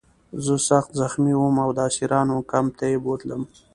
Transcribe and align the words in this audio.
زه 0.45 0.55
سخت 0.69 0.89
زخمي 1.01 1.33
وم 1.37 1.55
او 1.63 1.69
د 1.77 1.79
اسیرانو 1.89 2.35
کمپ 2.51 2.71
ته 2.79 2.85
یې 2.91 2.97
بوتلم 3.05 3.41